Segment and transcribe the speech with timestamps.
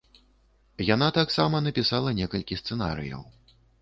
[0.93, 3.23] Яна таксама напісала некалькі сцэнарыяў.